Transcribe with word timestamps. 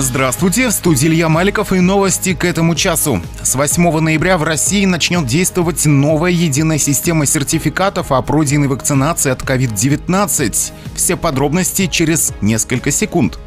Здравствуйте, 0.00 0.68
в 0.68 0.70
студии 0.70 1.08
Илья 1.08 1.28
Маликов 1.28 1.72
и 1.72 1.80
новости 1.80 2.32
к 2.32 2.44
этому 2.44 2.76
часу. 2.76 3.20
С 3.42 3.56
8 3.56 3.98
ноября 3.98 4.38
в 4.38 4.44
России 4.44 4.84
начнет 4.84 5.26
действовать 5.26 5.86
новая 5.86 6.30
единая 6.30 6.78
система 6.78 7.26
сертификатов 7.26 8.12
о 8.12 8.22
пройденной 8.22 8.68
вакцинации 8.68 9.32
от 9.32 9.42
COVID-19. 9.42 10.72
Все 10.94 11.16
подробности 11.16 11.88
через 11.88 12.32
несколько 12.40 12.92
секунд 12.92 13.40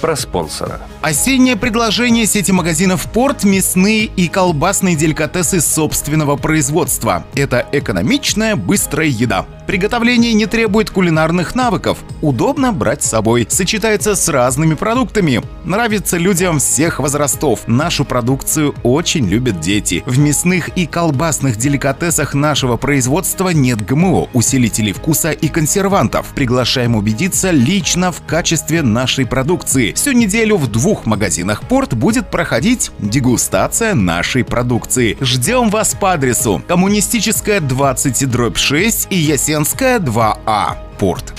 про 0.00 0.14
спонсора. 0.14 0.80
Осеннее 1.02 1.56
предложение 1.56 2.26
сети 2.26 2.52
магазинов 2.52 3.10
«Порт»– 3.10 3.42
мясные 3.42 4.04
и 4.04 4.28
колбасные 4.28 4.94
деликатесы 4.94 5.60
собственного 5.60 6.36
производства. 6.36 7.24
Это 7.34 7.66
экономичная, 7.72 8.54
быстрая 8.54 9.08
еда. 9.08 9.46
Приготовление 9.68 10.32
не 10.32 10.46
требует 10.46 10.88
кулинарных 10.88 11.54
навыков. 11.54 11.98
Удобно 12.22 12.72
брать 12.72 13.02
с 13.02 13.10
собой. 13.10 13.46
Сочетается 13.50 14.16
с 14.16 14.26
разными 14.30 14.72
продуктами. 14.72 15.42
Нравится 15.64 16.16
людям 16.16 16.58
всех 16.58 17.00
возрастов. 17.00 17.68
Нашу 17.68 18.06
продукцию 18.06 18.74
очень 18.82 19.28
любят 19.28 19.60
дети. 19.60 20.02
В 20.06 20.18
мясных 20.18 20.70
и 20.70 20.86
колбасных 20.86 21.58
деликатесах 21.58 22.32
нашего 22.32 22.78
производства 22.78 23.50
нет 23.50 23.84
ГМО, 23.84 24.28
усилителей 24.32 24.94
вкуса 24.94 25.32
и 25.32 25.48
консервантов. 25.48 26.28
Приглашаем 26.34 26.96
убедиться 26.96 27.50
лично 27.50 28.10
в 28.10 28.22
качестве 28.26 28.80
нашей 28.80 29.26
продукции. 29.26 29.92
Всю 29.92 30.12
неделю 30.12 30.56
в 30.56 30.68
двух 30.68 31.04
магазинах 31.04 31.60
«Порт» 31.68 31.92
будет 31.92 32.30
проходить 32.30 32.90
дегустация 33.00 33.94
нашей 33.94 34.44
продукции. 34.44 35.18
Ждем 35.20 35.68
вас 35.68 35.94
по 35.94 36.14
адресу 36.14 36.62
Коммунистическая 36.66 37.60
20 37.60 38.30
дробь 38.30 38.56
6 38.56 39.08
и 39.10 39.16
Ясен 39.18 39.57
Ленская 39.58 39.98
2А. 39.98 40.76
Порт. 41.00 41.34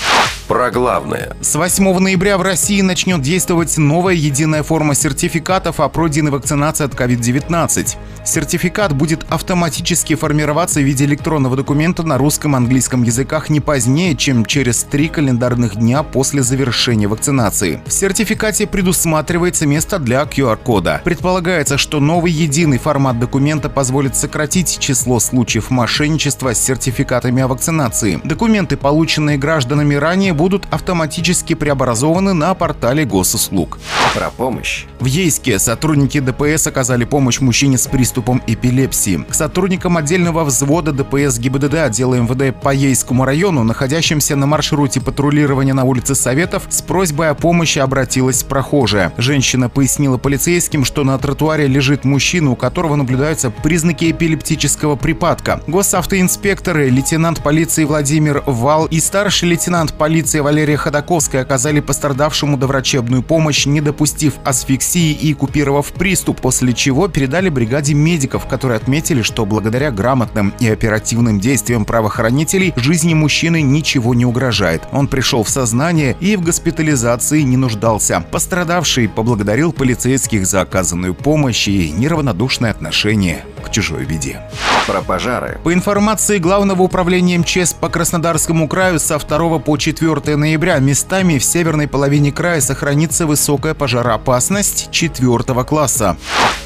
Про 0.50 0.72
главное. 0.72 1.36
С 1.42 1.54
8 1.54 2.00
ноября 2.00 2.40
в 2.40 2.42
России 2.42 2.82
начнет 2.82 3.22
действовать 3.22 3.78
новая 3.78 4.16
единая 4.16 4.64
форма 4.64 4.96
сертификатов 4.96 5.80
о 5.80 5.88
пройденной 5.90 6.32
вакцинации 6.32 6.86
от 6.86 6.96
COVID-19. 6.96 7.96
Сертификат 8.26 8.96
будет 8.96 9.28
автоматически 9.30 10.16
формироваться 10.16 10.80
в 10.80 10.84
виде 10.84 11.06
электронного 11.06 11.56
документа 11.56 12.02
на 12.02 12.18
русском 12.18 12.56
и 12.56 12.58
английском 12.58 13.04
языках 13.04 13.52
не 13.52 13.60
позднее, 13.60 14.16
чем 14.16 14.44
через 14.44 14.84
три 14.86 15.08
календарных 15.08 15.76
дня 15.76 16.02
после 16.02 16.42
завершения 16.42 17.08
вакцинации. 17.08 17.80
В 17.86 17.94
сертификате 17.94 18.66
предусматривается 18.66 19.68
место 19.68 20.00
для 20.00 20.24
QR-кода. 20.24 21.02
Предполагается, 21.04 21.78
что 21.78 22.00
новый 22.00 22.32
единый 22.32 22.80
формат 22.80 23.20
документа 23.20 23.70
позволит 23.70 24.16
сократить 24.16 24.80
число 24.80 25.20
случаев 25.20 25.70
мошенничества 25.70 26.56
с 26.56 26.60
сертификатами 26.60 27.44
о 27.44 27.48
вакцинации. 27.48 28.20
Документы, 28.24 28.78
полученные 28.78 29.38
гражданами 29.38 29.94
ранее, 29.94 30.39
будут 30.40 30.68
автоматически 30.72 31.54
преобразованы 31.54 32.32
на 32.32 32.54
портале 32.54 33.04
госуслуг. 33.04 33.78
Про 34.16 34.30
помощь. 34.30 34.86
В 35.02 35.06
Ейске 35.06 35.60
сотрудники 35.60 36.22
ДПС 36.22 36.68
оказали 36.68 37.04
помощь 37.04 37.42
мужчине 37.42 37.78
с 37.78 37.88
приступом 37.88 38.42
эпилепсии. 38.48 39.26
К 39.30 39.34
сотрудникам 39.34 39.98
отдельного 39.98 40.46
взвода 40.46 40.94
ДПС 40.94 41.38
ГИБДД 41.40 41.74
отдела 41.76 42.16
МВД 42.16 42.58
по 42.58 42.74
Ейскому 42.74 43.26
району, 43.26 43.66
находящимся 43.66 44.38
на 44.38 44.46
маршруте 44.46 45.02
патрулирования 45.02 45.74
на 45.74 45.84
улице 45.84 46.16
Советов, 46.16 46.64
с 46.70 46.82
просьбой 46.82 47.32
о 47.32 47.34
помощи 47.34 47.80
обратилась 47.80 48.42
прохожая. 48.44 49.12
Женщина 49.18 49.68
пояснила 49.68 50.18
полицейским, 50.18 50.86
что 50.86 51.04
на 51.04 51.18
тротуаре 51.18 51.68
лежит 51.68 52.06
мужчина, 52.06 52.52
у 52.52 52.56
которого 52.56 52.96
наблюдаются 52.96 53.50
признаки 53.50 54.10
эпилептического 54.10 54.96
припадка. 54.96 55.62
Госавтоинспекторы, 55.68 56.90
лейтенант 56.90 57.44
полиции 57.44 57.84
Владимир 57.84 58.42
Вал 58.46 58.86
и 58.86 59.02
старший 59.02 59.50
лейтенант 59.50 59.94
полиции 59.96 60.29
полиция 60.30 60.44
Валерия 60.44 60.78
Ходаковская 60.78 61.42
оказали 61.42 61.80
пострадавшему 61.80 62.56
доврачебную 62.56 63.24
помощь, 63.24 63.66
не 63.66 63.82
допустив 63.82 64.36
асфиксии 64.44 65.12
и 65.12 65.34
купировав 65.34 65.92
приступ, 65.92 66.40
после 66.40 66.74
чего 66.74 67.08
передали 67.08 67.50
бригаде 67.50 67.96
медиков, 67.96 68.46
которые 68.46 68.78
отметили, 68.78 69.24
что 69.24 69.48
благодаря 69.48 69.90
грамотным 69.90 70.54
и 70.60 70.70
оперативным 70.70 71.40
действиям 71.40 71.84
правоохранителей 71.84 72.76
жизни 72.76 73.16
мужчины 73.16 73.64
ничего 73.64 74.14
не 74.14 74.24
угрожает. 74.24 74.84
Он 74.92 75.08
пришел 75.08 75.44
в 75.44 75.50
сознание 75.50 76.16
и 76.20 76.36
в 76.36 76.42
госпитализации 76.42 77.42
не 77.42 77.58
нуждался. 77.58 78.24
Пострадавший 78.30 79.10
поблагодарил 79.10 79.74
полицейских 79.74 80.46
за 80.46 80.62
оказанную 80.62 81.16
помощь 81.16 81.68
и 81.68 81.90
неравнодушное 81.90 82.70
отношение 82.70 83.46
к 83.66 83.72
чужой 83.72 84.06
беде. 84.06 84.42
Про 84.90 85.04
пожары. 85.04 85.60
По 85.64 85.72
информации 85.72 86.40
Главного 86.40 86.82
управления 86.82 87.38
МЧС 87.38 87.74
по 87.74 87.90
Краснодарскому 87.90 88.68
краю 88.68 89.00
со 89.00 89.20
2 89.20 89.60
по 89.60 89.78
4 89.78 90.36
ноября 90.36 90.80
местами 90.80 91.38
в 91.38 91.44
северной 91.44 91.88
половине 91.88 92.32
края 92.32 92.60
сохранится 92.60 93.28
высокая 93.28 93.76
пожароопасность 93.76 94.90
4 94.90 95.44
класса. 95.64 96.18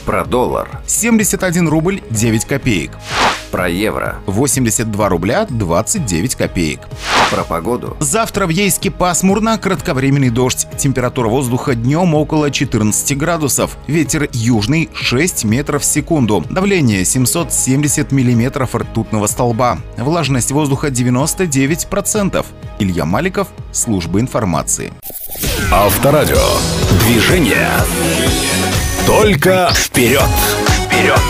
Про 0.06 0.24
доллар. 0.24 0.70
71 0.88 1.68
рубль 1.68 2.02
9 2.12 2.46
копеек. 2.46 2.92
Про 3.54 3.70
евро. 3.70 4.16
82 4.26 5.10
рубля 5.10 5.46
29 5.48 6.34
копеек. 6.34 6.80
Про 7.30 7.44
погоду. 7.44 7.96
Завтра 8.00 8.48
в 8.48 8.50
Ейске 8.50 8.90
пасмурно, 8.90 9.60
кратковременный 9.60 10.32
дождь. 10.32 10.66
Температура 10.76 11.28
воздуха 11.28 11.76
днем 11.76 12.16
около 12.16 12.50
14 12.50 13.16
градусов. 13.16 13.78
Ветер 13.86 14.28
южный 14.34 14.90
6 14.96 15.44
метров 15.44 15.84
в 15.84 15.86
секунду. 15.86 16.44
Давление 16.50 17.06
770 17.06 18.12
миллиметров 18.12 18.74
ртутного 18.74 19.28
столба. 19.28 19.78
Влажность 19.98 20.52
воздуха 20.52 20.88
99%. 20.88 22.44
Илья 22.80 23.06
Маликов, 23.06 23.50
служба 23.72 24.20
информации. 24.20 24.92
Авторадио. 25.72 26.42
Движение. 27.06 27.70
Только 29.06 29.70
вперед. 29.76 30.24
Вперед. 30.88 31.22